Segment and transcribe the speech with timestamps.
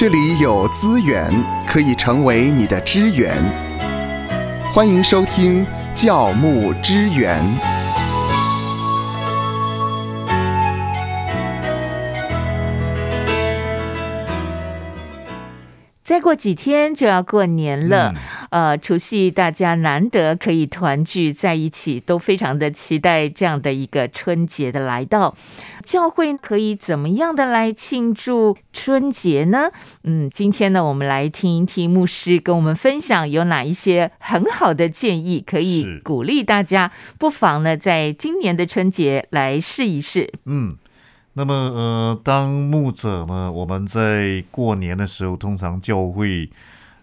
[0.00, 1.30] 这里有资源
[1.68, 3.36] 可以成为你的支援。
[4.72, 7.38] 欢迎收听教牧支援。
[16.02, 25.36] 再过几天就要过年了，嗯呃，除夕大家难得可以团聚在一起，都非常的期待这样的一个春节的来到。
[25.84, 29.70] 教会可以怎么样的来庆祝春节呢？
[30.02, 40.30] 嗯，今天呢，我们来听一听牧师跟我们分享有哪一些很好的建议，可以鼓励大家，不妨呢，在今年的春节来试一试。
[40.44, 40.76] 嗯，
[41.34, 46.50] 那么呃，当牧者呢，我们在过年的时候，通常教会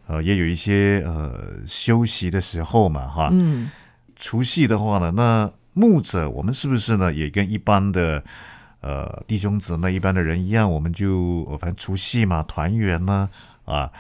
[0.08, 1.34] 呃也有一些呃
[1.66, 3.30] 休息的时候嘛，哈。
[3.32, 3.70] 嗯，
[4.16, 8.24] 除夕的话呢，那牧者我们是不是呢，也跟一般的
[8.82, 13.30] 呃弟兄姊妹、一般的人一样，我们就呃反正除夕嘛，团圆呢
[13.66, 13.92] 啊。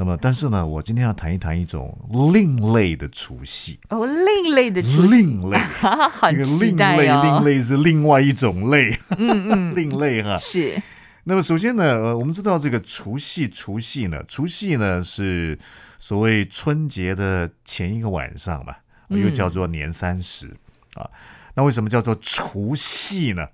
[0.00, 1.92] 那么，但是呢，我今天要谈一谈一种
[2.32, 5.58] 另类的除夕，哦，另类的除夕，另类，
[6.30, 7.08] 这个另类。
[7.08, 10.36] 另类是另外一种类，嗯嗯， 另类哈。
[10.36, 10.80] 是，
[11.28, 15.58] 那么首先呢，呃，我们知道这个除夕，除夕呢，除夕呢是
[15.98, 18.74] 所谓春节的前一个晚上嘛，
[19.10, 20.46] 嗯又叫做年三十
[20.94, 21.06] 啊。
[21.54, 23.46] 那为什么叫做除夕呢？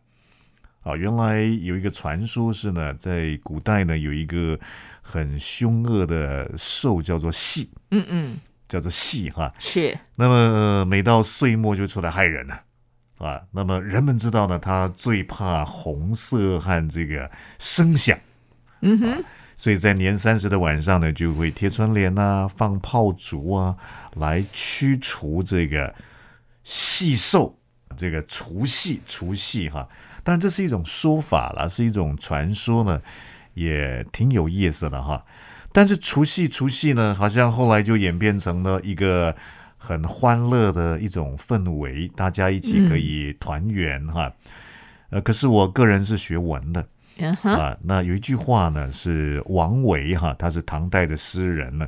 [0.85, 4.57] 啊，原来有一个传说是呢，在古代呢有一个
[5.03, 9.53] 很凶恶的兽叫做戏，嗯嗯，叫做戏哈。
[9.59, 12.55] 是，那么、呃每到岁末就出来害人呢。
[12.55, 12.61] 啊，
[13.53, 18.19] 那么人们知道呢，他最怕红色和这个声响，
[18.81, 23.77] 嗯哼，所以在年三十的晚上呢，就会贴春联啊，放炮竹啊，
[24.17, 25.95] 来驱除这个
[26.63, 27.57] 细兽，
[27.97, 29.89] 这个除夕除夕哈。
[30.23, 33.01] 当然这是一种说法啦，是一种传说呢，
[33.55, 35.25] 也挺有意思的哈。
[35.73, 39.35] 但是除夕除夕呢，好像后来就演变成了一个
[39.85, 44.33] 很欢乐的一种氛围，大家一起可以团圆哈。
[45.11, 46.81] 呃，可是我个人是学文的，
[47.43, 51.87] 啊，那有一句话呢，是王维哈，他是唐代的诗人呢，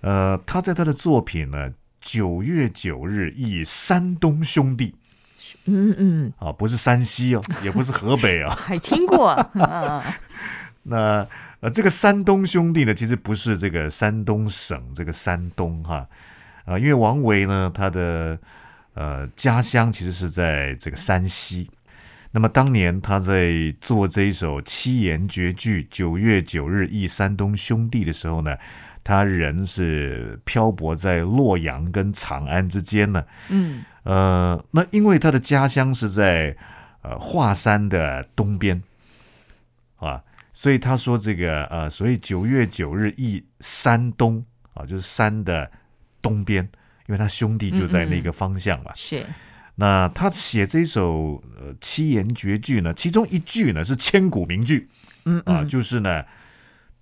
[0.00, 1.68] 呃，他在他的作品呢
[2.00, 4.94] 《九月九日忆山东兄弟。
[5.66, 10.02] 嗯嗯，》啊，不是山西哦，也不是河北啊， 还听过，嗯
[10.84, 11.26] 那
[11.60, 16.06] 呃，这个山东兄弟呢，其实不是这个山东省这个山东哈，啊，
[16.76, 18.36] 因为王维呢，他的
[18.94, 21.70] 呃家乡其实是在这个山西。
[22.32, 28.54] 那么当年他在做这一首七言绝句《九月九日忆山东兄弟》的时候呢，
[29.02, 33.24] 他人是漂泊在洛阳跟长安之间呢。
[33.48, 36.54] 嗯呃，那因为他的家乡是在
[37.02, 38.82] 呃华山的东边
[39.96, 45.70] 啊，所以他说这个呃，所以九月九日忆山东啊，就是山的
[46.20, 46.62] 东边，
[47.06, 48.90] 因为他兄弟就在那个方向嘛。
[48.94, 49.24] 是，
[49.76, 54.88] 那他写这首呃七言绝句呢，其中一句呢是千古名句。
[54.90, 55.42] 啊，嗯。
[55.44, 56.24] 啊，就是呢，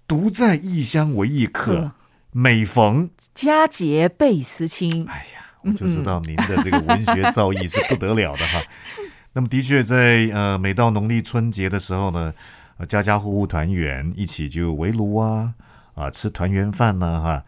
[0.07, 1.93] 独在异乡为异客嗯，
[2.33, 8.63] 每逢佳节倍思亲，哎呀，我就知道您的这个文学造诣是不得了的哈。
[9.33, 12.33] 那么的确在呃每到农历春节的时候呢，
[12.79, 15.55] 呃家家户户团圆，一起就围炉啊
[15.95, 17.45] 啊吃团圆饭呢、哈。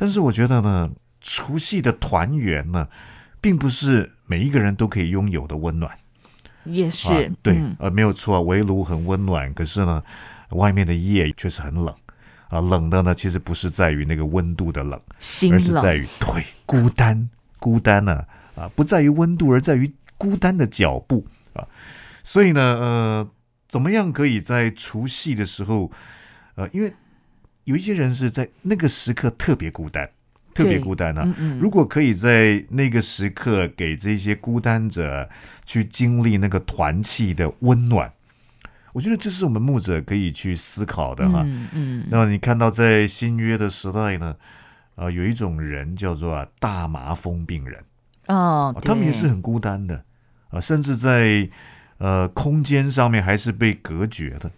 [0.00, 0.90] 但是我觉得呢，
[1.20, 2.88] 除夕的团圆呢，
[3.38, 5.94] 并不是每一个人都可以拥有的温暖。
[6.64, 10.02] 也是啊，，对，嗯呃，没有错啊，围炉很温暖，可是呢，
[10.52, 11.94] 外面的夜确实很冷
[12.48, 12.62] 啊。
[12.62, 17.28] 冷的呢，其实不是在于那个温度的冷，心而是在，于对孤单，
[17.58, 18.24] 孤单呢
[18.54, 21.68] 啊不在于温度，而在于孤单的脚步啊。
[22.22, 23.28] 所以呢，呃，
[23.68, 25.92] 怎么样可以在除夕的时候，
[26.54, 26.90] 呃，因为
[27.70, 30.10] 有一些人是在那个时刻特别孤单，
[30.52, 31.22] 特别孤单啊。
[31.24, 35.30] 嗯嗯，如果可以在那个时刻给这些孤单者
[35.64, 38.12] 去经历那个团气的温暖，
[38.92, 41.44] 我觉得这是我们牧者可以去思考的哈。
[41.46, 44.34] 嗯嗯，那么你看到在新约的时代呢，
[44.96, 47.80] 呃，有一种人叫做、啊、大麻风病人，
[48.26, 50.04] 哦啊，他们也是很孤单的
[50.48, 51.48] 啊，甚至在
[51.98, 54.50] 呃空间上面还是被隔绝的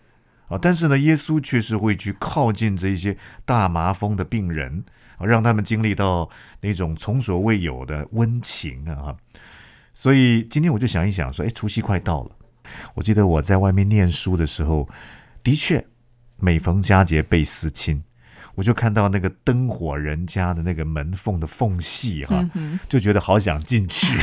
[0.53, 0.59] 啊。
[0.61, 4.85] 但是呢，耶稣却是会去靠近这些大麻风的病人
[5.17, 6.29] 啊，让他们经历到
[6.61, 9.17] 那种从所未有的温情啊。
[9.95, 12.31] 所以今天我就想一想说，哎，除夕快到了。
[12.95, 14.89] 我记得我在外面念书的时候，
[15.43, 15.85] 的确
[16.37, 18.05] 每逢佳节倍思亲。
[18.55, 22.47] 我就看到那个灯火人家的那个门缝的缝隙哈，
[22.87, 24.19] 就觉得好想进去。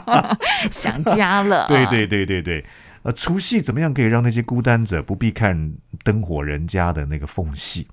[0.70, 2.62] 想家了，对对对对对，
[3.04, 7.86] 呃，除夕怎么样可以让那些孤单者不必看灯火人家的那个缝隙，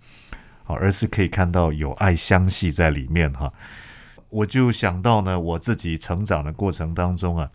[0.63, 3.51] 好，而是可以看到有爱相系在里面哈。
[4.29, 7.51] 我就想到呢，我自己成长的过程当中啊，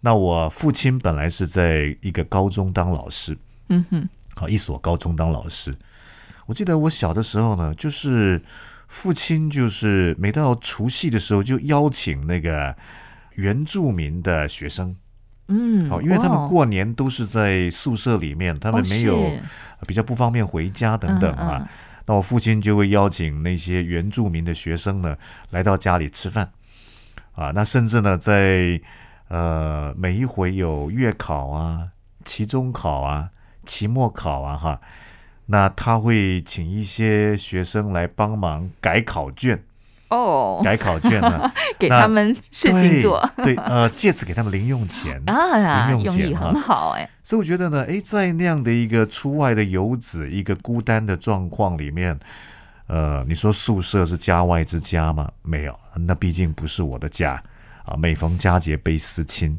[0.00, 3.38] 那我父亲本来是在一个高中当老师，
[3.68, 5.72] 嗯哼，好，一所高中当老师。
[6.46, 8.42] 我记得我小的时候呢，就是
[8.88, 12.76] 父亲就是每到除夕的时候就邀请那个
[13.34, 14.96] 原住民的学生，
[15.50, 19.30] 嗯，好，因为他们过年都是在宿舍里面，他们哦没有
[19.86, 21.58] 比较不方便回家等等啊。
[21.60, 21.68] 嗯嗯
[22.06, 25.16] 那我父亲就会邀请那些原住民的学生呢
[25.50, 26.50] 来到家里吃饭
[27.34, 27.52] 啊。
[27.54, 28.80] 那甚至呢，在
[29.28, 31.82] 呃每一回有月考啊、
[32.24, 33.28] 期中考啊、
[33.64, 34.80] 期末考啊，哈，
[35.46, 39.62] 那他会请一些学生来帮忙改考卷，
[40.10, 45.22] 哦，改考卷呢， 给他们事情做对，对，呃，借此给他们零用钱。
[45.26, 52.18] 啊，零用钱啊很好哎，所以我觉得呢，哎，在那样的一个出外的游子、一个孤单的状况里面，
[52.88, 55.30] 呃，你说宿舍是家外之家吗？
[55.42, 57.40] 没有，那毕竟不是我的家
[57.84, 57.96] 啊。
[57.96, 59.56] 每逢佳节倍思亲，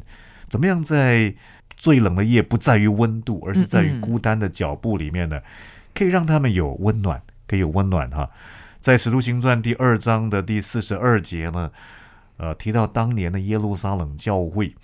[0.48, 1.34] 怎么样在
[1.78, 5.40] 最冷的夜不在于温度，而是在于孤单的脚步里面呢，
[5.94, 8.28] 可以让他们有温暖，可以有温暖哈。
[8.82, 11.70] 在《使徒行传》第二章的第四十二节呢，
[12.36, 14.74] 呃，提到当年的耶路撒冷教会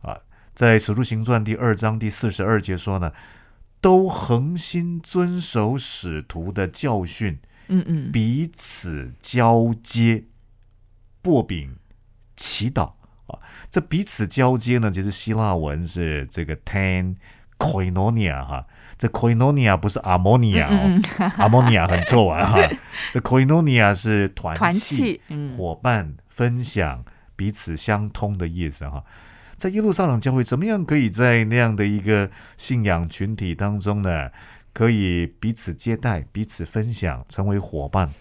[0.00, 0.16] 啊，
[0.54, 3.12] 在《使徒行传》第二章第四十二节说呢，
[3.80, 7.36] 都恒心遵守使徒的教训，
[7.66, 10.22] 嗯嗯，彼此交接，
[11.20, 11.74] 薄饼，
[12.36, 12.92] 祈祷
[13.26, 13.40] 啊。
[13.68, 17.16] 这彼此交接呢，其实希腊文是这个 ten
[17.62, 18.66] koinonia 哈。
[18.98, 21.02] 这 koinonia 不是 ammonia 哦，嗯
[21.38, 22.58] ammonia 很臭啊哈。
[23.12, 25.20] 这 koinonia 是团团契、
[25.56, 27.04] 伙伴、分享、
[27.34, 29.02] 彼此相通的意思哈。
[29.56, 34.30] 在耶路撒冷教会，怎么样可以在那样的一个信仰群体当中呢，
[34.72, 38.12] 可以彼此接待、彼此分享，成为伙伴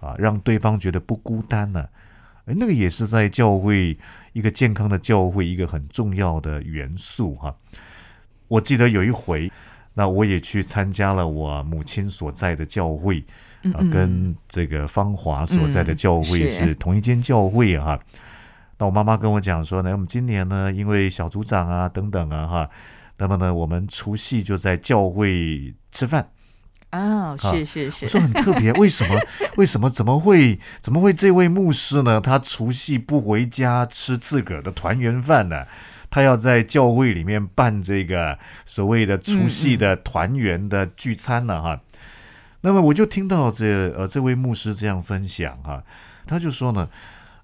[0.00, 1.86] 啊，让对方觉得不孤单呢？
[2.46, 3.98] 哎，那个也是在教会
[4.32, 7.54] 一个健康的教会一个很重要的元素哈。
[8.48, 9.50] 我记得有一回，
[9.94, 13.24] 那我也去参加了我母亲所在的教会，
[13.90, 18.00] 跟这个芳华所在的嗯教会是是同一间教会啊哈。
[18.78, 22.70] 那我妈妈跟我讲说呢，我们今年呢，因为小组长啊等等啊哈，
[23.18, 26.28] 那么呢，我们除夕就在教会吃饭。
[26.92, 29.18] 哦，是是是我，说很特别， 为什么？
[29.56, 29.90] 为什么？
[29.90, 30.60] 怎么会？
[30.80, 31.12] 怎么会？
[31.12, 32.20] 这位牧师呢？
[32.20, 35.64] 他除夕不回家吃自个儿的团圆饭呢？
[36.16, 41.60] 他要在教会里面办这个所谓的除夕的团圆的聚餐呢？
[41.60, 41.78] 哈。
[42.62, 45.84] 那么我就听到这呃这位牧师这样分享哈，
[46.24, 46.88] 他就说呢，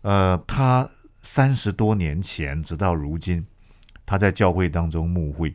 [0.00, 0.88] 呃，他
[1.20, 3.44] 三十多年前直到如今，
[4.06, 5.54] 他在教会当中牧会，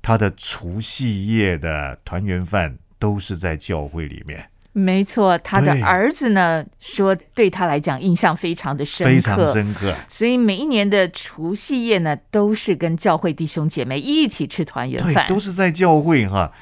[0.00, 9.94] 他的除夕夜的团圆饭都是在教会里面，没错，他的儿子呢说对他来讲印象非常的深刻，非常深刻。
[10.06, 16.52] 所以每一年的除夕夜呢，都是跟教会弟兄姐妹一起吃团圆对，饭，都是在教会哈。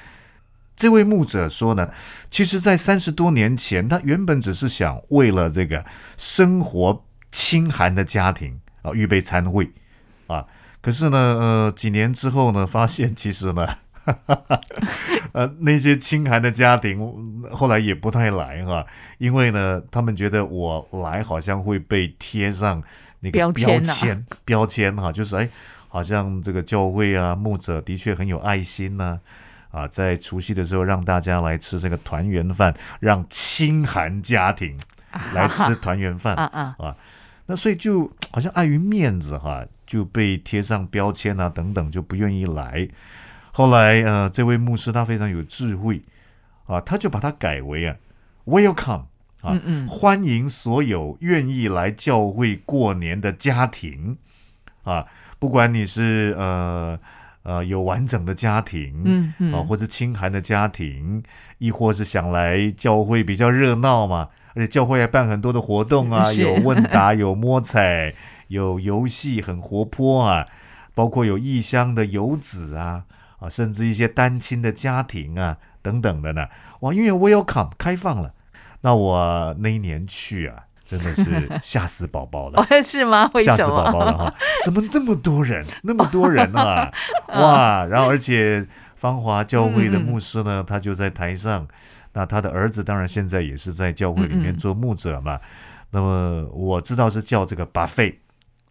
[0.77, 1.91] 这位牧者说呢，
[2.31, 5.85] 其实，在三十多年前，他原本只是想为了这个
[6.17, 9.73] 生活清寒的家庭啊预备餐会
[10.29, 10.45] 啊，
[10.81, 13.67] 可是呢，呃，几年之后呢，发现其实呢，
[15.33, 18.87] 呃，那些清寒的家庭嗯后来也不太来哈，
[19.19, 22.83] 因为呢，他们觉得我来好像会被贴上
[23.21, 25.49] 那个标签标签哈，就是哎，
[25.89, 29.19] 好像这个教会啊牧者的确很有爱心呐、
[29.71, 34.79] 啊，在除夕的时候让大家来吃这个团圆饭，让清寒家庭
[35.33, 36.37] 来吃团圆饭。
[36.37, 36.77] 啊。
[36.79, 36.97] 啊，
[37.47, 42.89] 那所以就好像碍于面子哈，就被贴上标签啊等等，就不愿意来。
[43.57, 46.03] 后来呃，这位牧师他非常有智慧
[46.67, 47.95] 啊，他就把它改为啊
[48.47, 49.05] ，welcome
[49.43, 49.87] 啊，嗯嗯。
[49.87, 54.19] 欢迎所有愿意来教会过年的家庭
[54.83, 55.07] 啊，
[55.39, 56.99] 不管你是呃
[57.45, 61.23] 呃有完整的家庭，嗯嗯，啊，或者清寒的家庭，
[61.59, 68.13] 亦或是想来教会比较热闹嘛，而且教会还办很多的活动啊，有问答， 有摸彩，
[68.49, 70.49] 有游戏，很活泼啊，
[70.93, 73.05] 包括有异乡的游子啊，
[73.45, 76.47] 啊，甚至一些单亲的家庭啊等等的呢。
[76.81, 78.33] 哇，因为 welcome 开放了，
[78.81, 82.61] 那我那一年去啊，真的是 吓死宝宝了。
[82.61, 83.31] 哦，是吗？
[83.45, 84.05] 吓死宝宝？
[84.05, 84.35] 了哈！
[84.65, 86.91] 怎么这么多人，那么多人啊？
[87.35, 87.85] 哇！
[87.85, 91.67] 然后而且芳华教会的牧师呢，他就在台上，
[92.15, 95.41] 那他的儿子当然现在也是在教会里面做牧者嘛。
[95.91, 98.21] 那么我知道是叫这个巴费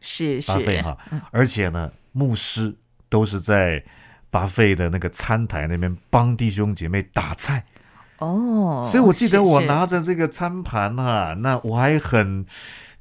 [0.01, 0.97] 是巴费是，哈，
[1.31, 2.75] 而且呢，牧师
[3.07, 3.83] 都是在
[4.33, 7.63] 巴费的那个餐台那边帮弟兄姐妹打菜。
[8.17, 12.43] 哦，所以我记得我拿着这个餐盘啊，那我还很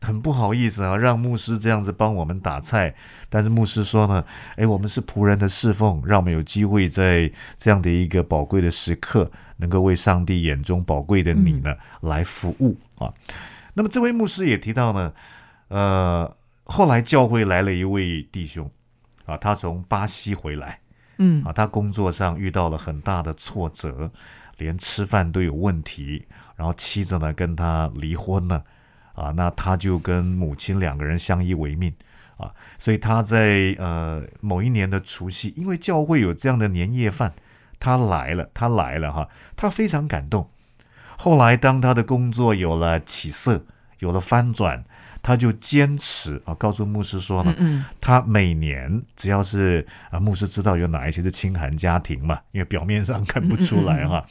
[0.02, 2.94] 很不好意思啊，让牧师这样子帮我们打菜。
[3.30, 4.22] 但是牧师说呢，
[4.56, 13.12] 哎，我们是仆人的侍奉，让我们有机会在这样的一个宝贵的时刻，能够为上帝眼中宝贵的你呢、来服务啊。
[13.72, 15.12] 那么这位牧师也提到呢，
[15.68, 18.68] 呃，后来教会来了一位弟兄
[19.24, 20.80] 啊，他从巴西回来。
[21.24, 24.10] 嗯啊，他工作上遇到了很大的挫折，
[24.58, 26.26] 连吃饭都有问题，
[26.56, 28.64] 然后妻子呢跟他离婚了，
[29.14, 31.94] 啊，那他就跟母亲两个人相依为命，
[32.38, 37.32] 啊，所以他在呃某一年的除夕，因为教会有这样的年夜饭，
[37.78, 40.50] 他来了，他来了哈，他非常感动。
[41.16, 43.64] 后来当他的工作有了起色，
[44.00, 44.84] 有了翻转，
[45.22, 54.26] 他就坚持啊，告诉牧师说呢，嗯他每年只要是啊，牧师知道有哪一些是清寒家庭嘛，因为表面上看不出来哈，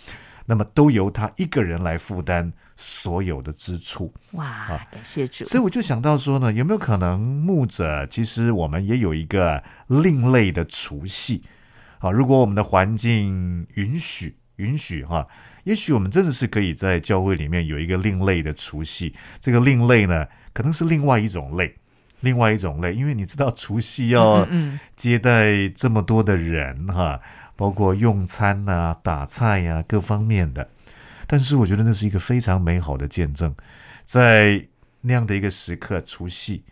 [0.45, 4.13] 那么都由他一个人来负担所有的支出。
[4.31, 11.41] 哇，感谢主，所以我就想到说呢，有没有可能牧者其实我们也有一个另类的除夕
[11.99, 12.11] 啊？
[12.11, 15.25] 如果我们的环境允许允许哈，
[15.63, 19.13] 也许我们真的是可以在教会里面有一个另类的除夕。
[19.39, 21.75] 这个另类呢，可能是另外一种累，
[22.21, 27.19] 另外一种类，因为你知道除夕要嗯接待这么多的人哈，
[27.55, 30.69] 包括用餐呐、打菜呀、各方面的。
[31.27, 33.55] 但是我觉得那是一个非常美好的见证，
[34.03, 34.67] 在
[34.99, 36.63] 那样的一个时刻，除夕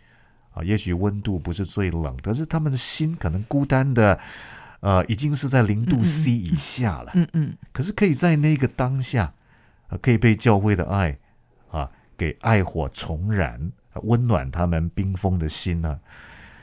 [0.52, 4.20] 啊，也许温度不是最冷，但是他们的心可能孤单的，
[4.80, 7.12] 呃，已经是在零度 C 以下了。
[7.14, 9.32] 嗯嗯可是可以在那个当下，
[9.88, 11.16] 啊，可以被教会的爱
[11.70, 13.72] 啊给爱火重燃，
[14.02, 16.00] 温暖他们冰封的心呢、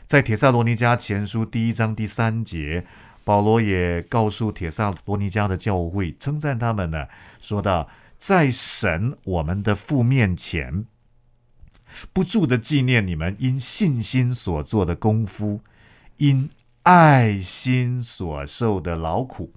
[0.06, 2.86] 在铁萨罗尼迦前书第一章第三节，
[3.24, 7.08] 保罗也告诉铁萨罗尼迦的教会，称赞他们呢，
[7.42, 10.86] 说到在神我们的父面前，
[12.14, 15.62] 不住的纪念你们因信心所做的功夫，
[16.18, 16.52] 因
[16.84, 19.52] 爱心所受的劳苦。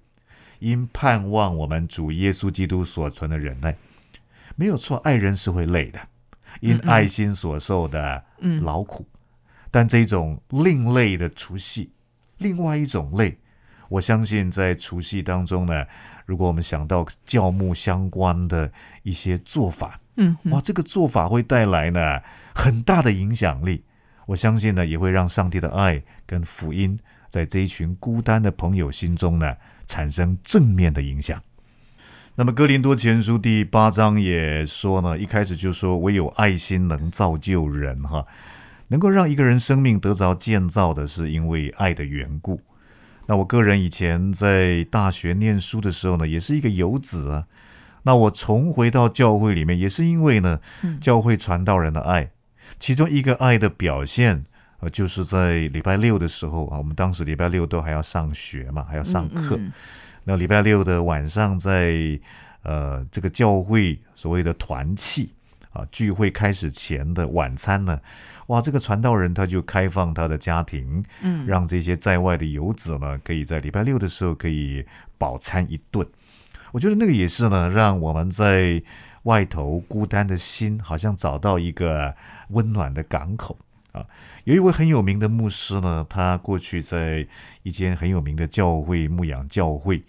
[0.60, 3.76] 因盼望我们主耶稣基督所存的忍耐，
[4.60, 5.98] 没有错，爱人是会累的，
[6.60, 9.06] 因爱心所受的嗯劳苦。
[9.70, 11.90] 但这种另类的除夕，
[12.36, 13.38] 另外一种累，
[13.88, 15.86] 我相信在除夕当中呢，
[16.26, 18.70] 如果我们想到教牧相关的
[19.02, 22.20] 一些做法，嗯嗯哇，这个做法会带来呢
[22.54, 23.82] 很大的影响力。
[24.26, 27.00] 我相信呢，也会让上帝的爱跟福音
[27.30, 31.42] 在这一群孤单的朋友心中呢产生正面的影响。
[32.40, 38.24] 那么《哥林多前书》第八章也说呢，一开始就说唯有爱心能造就人，哈，
[38.88, 42.58] 能够让一个人生命得着建造的，是因为爱的缘故。
[43.26, 47.44] 那我个人以前在大学念书的时候呢，也是一个游子啊。
[48.04, 50.60] 那我重回到教会里面，也是因为呢，
[50.98, 52.30] 教会传道人的爱，
[52.78, 54.46] 其中一个爱的表现，
[54.78, 59.56] 呃，就是在礼拜六的时候啊，我们当时礼拜六都还要上学嘛，还要上课。
[59.58, 59.70] 嗯
[60.30, 61.90] 那礼拜六的晚上在，
[62.62, 65.34] 呃这个教会所谓的团契
[65.72, 68.00] 啊聚会开始前的晚餐呢，
[68.46, 74.86] 哇，这个传道人他就开放他的家庭，嗯让这些在外的游子呢，可以在礼拜六的时候可以
[75.18, 76.06] 饱餐一顿。
[76.70, 78.80] 我觉得那个也是呢，让我们在
[79.24, 82.14] 外头孤单的心，好像找到一个
[82.50, 83.58] 温暖的港口
[83.90, 84.06] 啊。
[84.50, 87.24] 有一位很有名的牧师呢，他过去在
[87.62, 90.02] 一间很有名的教会牧养教会。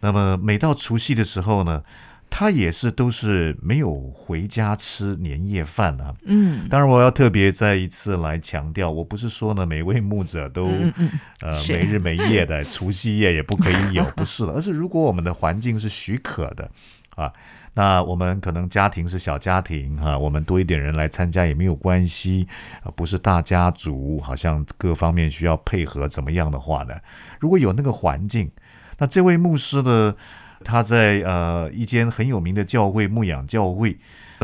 [0.00, 1.84] 那么每到除夕的时候呢，
[2.30, 6.14] 他也是都是没有回家吃年夜饭啊。
[6.24, 11.10] 嗯当然，我要特别再一次来强调，我不是说呢每位牧者都、嗯嗯
[11.42, 16.70] 呃没日没夜的， 除夕夜也不可以有，不是的，而是如果我们的环境是许可的
[17.16, 17.30] 啊，
[17.74, 22.46] 那我们可能家庭是小家庭哈、我们多一点人来参加也没有关系
[22.84, 26.94] 啊，不是大家族，好像各方面需要配合怎么样的话呢？
[27.40, 28.48] 如果有那个环境，
[28.96, 30.14] 那这位牧师呢，
[30.62, 33.98] 他在呃一间很有名的教会牧养教会，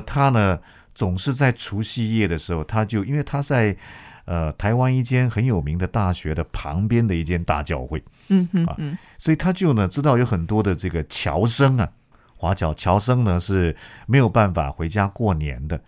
[0.04, 0.58] 他呢
[0.92, 3.76] 总是在除夕夜的时候，他就因为他在
[4.24, 11.88] 呃台湾一间很有名的大学的旁边的一间大教会，嗯嗯嗯所以他就呢知道有很多的这个侨生啊，
[12.40, 15.78] 华侨侨生呢是没有办法回家过年的，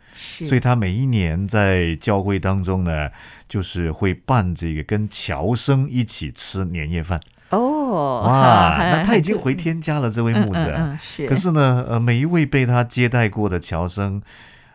[0.44, 3.08] 所以他每一年在教会当中呢，
[3.48, 7.18] 就是会办这个跟侨生一起吃年夜饭。
[7.48, 10.76] 哦，哇， 那他已经回天家了，这位牧者。
[10.76, 14.20] 嗯嗯嗯是，可是呢，呃，每一位被他接待过的侨生，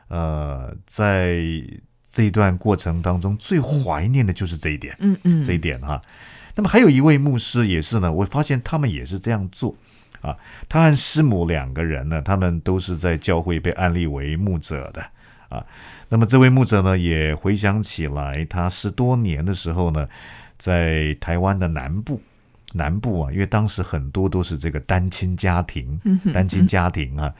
[0.07, 1.37] 呃，在
[2.11, 5.43] 这一段过程当中，最怀念的就是这一点，嗯嗯。
[5.43, 6.01] 这一点哈，
[6.55, 9.75] 那么还有一位牧师也是呢，我发现他们也是这样做
[10.27, 10.37] 啊。
[10.67, 15.01] 他和师母两个人呢，他们都是在教会被安立为牧者的
[15.49, 15.65] 啊。
[16.09, 20.07] 那么这位牧者呢，也回想起来，他十多年的时候呢，
[20.57, 22.21] 在台湾的南部，
[22.73, 25.99] 南部啊，因为当时很多都是这个单亲家庭，
[26.33, 27.33] 单亲家庭啊，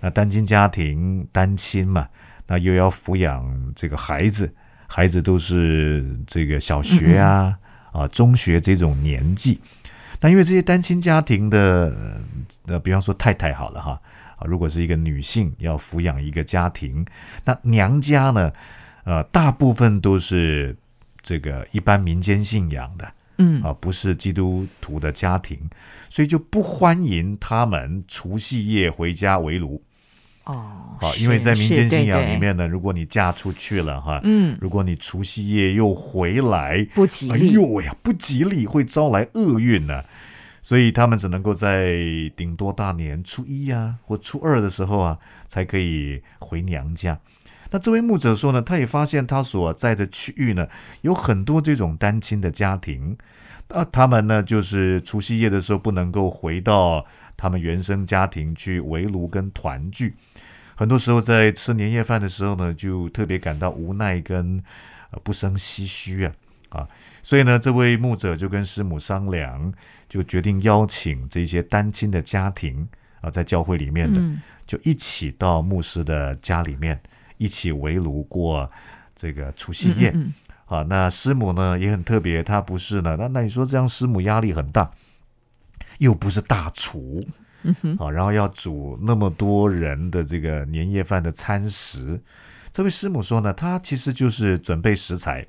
[0.00, 2.08] 那单亲家庭单亲嘛，
[2.46, 4.52] 那又要抚养这个孩子，
[4.86, 7.58] 孩子都是这个小学啊。
[7.94, 9.60] 啊，中学这种年纪，
[10.20, 11.94] 那因为这些单亲家庭的，
[12.66, 14.00] 呃，比方说太太好了哈，
[14.36, 17.04] 啊，如果是一个女性要抚养一个家庭，
[17.44, 18.52] 那娘家呢，
[19.04, 20.74] 呃，大部分都是
[21.20, 25.58] 这个一般民间信仰的，嗯，啊，不是基督徒的家庭，
[26.08, 29.82] 所以就不欢迎他们除夕夜回家围炉。
[30.44, 40.04] 哦，好，因为在民间信仰里面，面呢，如果你嫁出去了哈，嗯，如果你除夕夜又回来，哎不吉利，哎呦呀，不吉利，会招来厄运呢、
[40.60, 41.94] 所以他们只能够在
[42.36, 47.18] 顶多大年初一啊或初二的时候啊，才可以回娘家。
[47.74, 50.68] 那这位牧者说呢，他也发现他所在的区域呢，
[51.00, 53.18] 有很多这种单亲的家庭，
[53.66, 57.04] 啊，他们呢就是除夕夜的时候不能够回到
[57.36, 60.14] 他们原生家庭去围炉跟团聚，
[60.76, 64.62] 很多时候在吃年夜饭的时候呢，就特别感到无奈跟
[65.10, 66.32] 呃不生唏嘘啊。
[66.68, 66.88] 啊，
[67.22, 69.74] 所以呢，这位牧者就跟师母商量，
[70.08, 72.86] 就决定邀请这些单亲的家庭
[73.20, 74.40] 啊，在教会里面的，嗯。
[74.64, 76.98] 就一起到牧师的家里面，
[77.36, 78.70] 一起围炉过
[79.14, 80.10] 这个除夕夜。
[80.10, 80.34] 嗯嗯
[80.66, 84.90] 啊，那师母呢也很特别，她不是呢，那那你说这样师母压力很大，
[85.98, 87.22] 又不是大厨，
[87.64, 92.18] 嗯哼，啊，然后要煮那么多人的这个年夜饭的餐食，
[92.72, 95.46] 这位师母说呢，她其实就是准备食材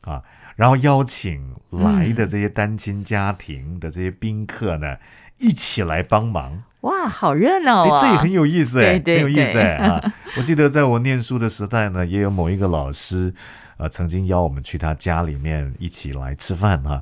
[0.00, 0.22] 啊，
[0.56, 4.96] 然后邀请来的这些单亲家庭的这些宾客呢，
[5.42, 6.62] 一起来帮忙。
[6.80, 7.96] 哇，好热闹！
[8.00, 10.14] 这也很有意思哎，对对很有意思对哎啊！
[10.36, 13.32] 我记得在我念书的时代呢，也有某一个老师，
[13.76, 17.00] 呃，曾经邀我们去他家里面一起来吃饭哈、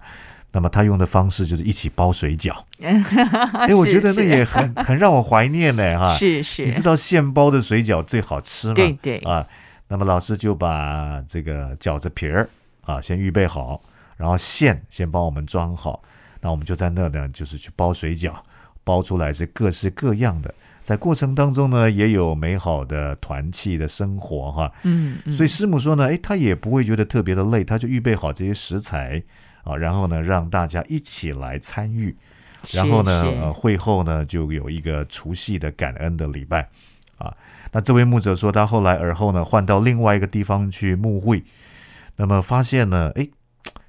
[0.53, 6.15] 那么他用的方式就是一起包水饺， 哎，我觉得那也很 很让我怀念呢哈。
[6.15, 8.75] 是是，你知道现包的水饺最好吃吗？
[8.75, 9.47] 对对啊，
[9.89, 12.47] 那么老师就把这个饺子皮儿
[12.83, 13.81] 啊先预备好，
[14.19, 16.03] 然后馅先帮我们装好，
[16.41, 18.35] 那我们就在那呢，就是去包水饺，
[18.85, 20.55] 包出来是各式各样的。
[20.83, 24.73] 在过程当中呢，也有美好的团契的生活哈。
[24.83, 29.23] 嗯，嗯所以师母说呢，诶，他也不会觉得特别的累，他就预备好这些食材
[29.63, 32.17] 啊，然后呢让大家一起来参与，
[32.73, 36.69] 然后呢，呃，会后呢就有一个除夕的感恩的礼拜
[37.19, 37.33] 啊。
[37.71, 41.45] 那这位牧者说，他后来而后呢换到另外一个地方去牧会，
[42.17, 43.31] 那么发现呢，诶，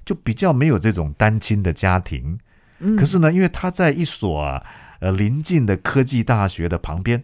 [0.04, 2.38] 就比较没有这种单亲的家庭，
[2.78, 2.96] 嗯。
[2.96, 4.62] 可是呢，因为他在一所啊
[5.00, 7.22] 呃临近的科技大学的旁边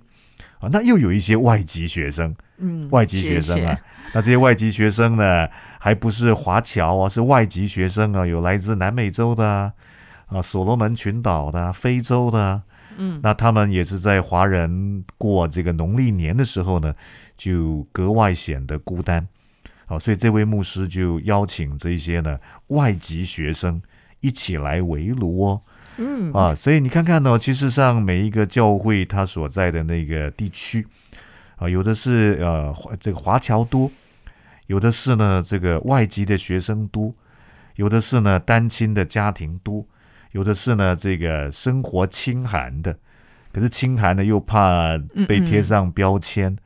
[0.61, 2.35] 啊，那又有一些外籍学生。
[2.61, 3.83] 嗯外籍学生啊，是
[4.15, 9.73] 那这些外籍学生呢，还不是华侨啊，是外籍学生啊，有来自南美洲的啊，
[10.27, 12.63] 啊所罗门群岛的啊、非洲的啊，
[12.97, 13.21] 嗯。
[13.23, 16.93] 那他们也是在华人过这个农历年的时候呢，
[17.37, 19.25] 就格外显得孤单。
[19.89, 23.81] 好，所以这位牧师就邀请这些呢外籍学生
[24.21, 25.63] 一起来围炉哦。
[25.97, 30.87] 嗯啊，所以你看看呢、其实上每一个教会它所在的那个地区
[31.57, 33.91] 啊，有的是呃华这个华侨多，
[34.67, 37.13] 有的是呢这个外籍的学生多，
[37.77, 39.85] 有的是呢单亲的家庭多，
[40.33, 42.97] 有的是呢这个生活清寒的，
[43.51, 44.97] 可是清寒呢又怕
[45.27, 46.57] 被贴上标签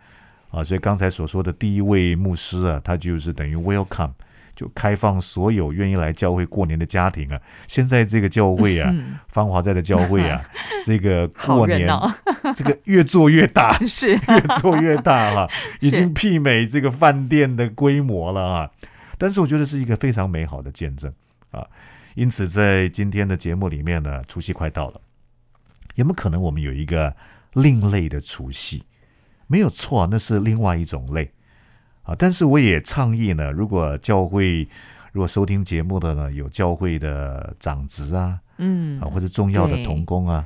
[0.53, 4.13] 啊，所以刚才所说的第一位牧师啊，他就是等于 welcome。
[4.55, 7.41] 就开放所有愿意来教会过年的家庭啊！
[7.67, 10.45] 现在这个教会啊，嗯芳华在的教会啊，
[10.85, 11.89] 这个过年
[12.55, 15.49] 这个越做越大， 是越做越大了、
[15.81, 18.71] 已经媲美这个饭店的规模了啊！
[19.17, 21.11] 但是我觉得是一个非常美好的见证
[21.51, 21.67] 啊！
[22.15, 25.01] 因此，在今天的节目里面呢，除夕快到了，
[25.95, 27.17] 有没有可能我们有一个
[27.55, 28.85] 另类的除夕？
[29.53, 31.31] 没有错，那是另外一种类。
[32.05, 32.17] 啊！
[32.19, 34.67] 但是我也倡议呢，如果教会
[35.13, 39.85] 如果收听节目的呢，有教会的长职啊，嗯啊，或者重要的对。
[39.85, 40.45] 童工啊，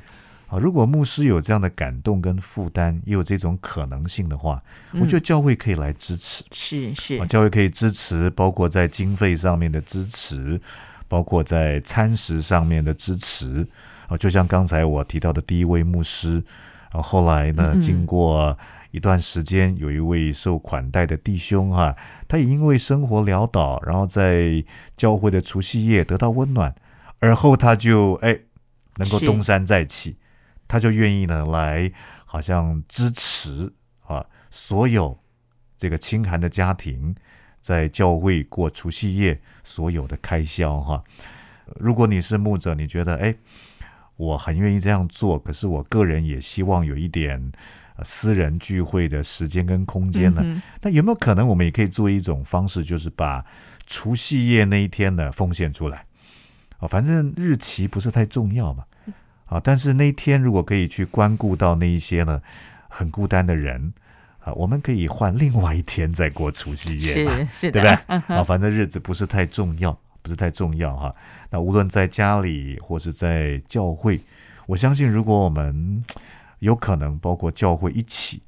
[0.49, 4.61] 啊，如果牧师有这样的感动跟负担，也有这种可能性的话，
[4.93, 7.17] 我觉得教会可以来支持，是是。
[7.17, 10.61] 啊，教会可以支持，包括在经费上面的支持，
[11.07, 13.65] 包括在餐食上面的支持，
[14.07, 16.43] 啊，就像刚才我提到的第一位牧师，
[16.91, 18.55] 啊，后来呢，经过
[18.97, 21.95] 一段时间，有一位受款待的弟兄哈、
[22.27, 26.73] 他也因为生活潦倒，然后在教会的除夕夜得到温暖。
[27.19, 28.39] 而后他就哎
[28.95, 30.17] 能够东山再起，
[30.67, 31.91] 他就愿意呢来
[32.25, 33.71] 好像支持
[34.07, 35.17] 啊所有
[35.77, 37.15] 这个清寒的家庭
[37.61, 41.03] 在教会过除夕夜所有的开销哈。
[41.79, 43.35] 如果你是牧者，你觉得哎
[44.15, 47.51] 我很愿意这样做，可是我个人也希望有一点。
[47.97, 50.41] 呃私人聚会的时间跟空间呢？
[50.43, 53.45] 嗯那有没有可能我们也可以做一种方式，就是把
[53.85, 56.05] 除夕夜那一天呢奉献出来？
[56.79, 58.83] 啊，反正日期不是太重要嘛。
[59.45, 62.41] 啊，但是那一天如果可以去关顾到那一些呢
[62.89, 63.93] 很孤单的人
[64.39, 67.97] 啊，我们可以换另外一天再过除夕夜嘛，是是的，对不对？
[68.07, 71.15] 嗯啊，反正日子不是太重要，不是太重要哈。
[71.49, 74.19] 那无论在家里或是在教会，
[74.65, 76.03] 我相信如果我们
[76.59, 78.41] 有可能包括教会一起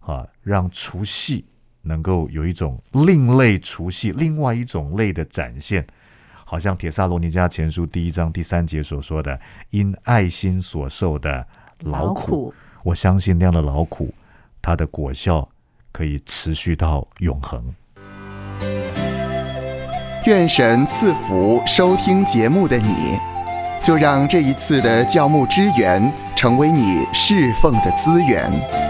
[0.00, 1.44] 啊，让除夕
[1.82, 5.86] 能够有一种另类除夕，另外一种类的展现。
[6.44, 11.46] 好像《铁萨罗尼迦前书》第一章第三节所说的，因爱心所受的
[11.84, 14.12] 劳苦，我相信那样的劳苦，
[14.60, 15.48] 它的果效
[15.92, 17.72] 可以持续到永恒。
[20.26, 23.16] 愿神赐福收听节目的你，
[23.90, 26.00] 就让这一次的教牧支援
[26.36, 28.89] 成为你侍奉的资源。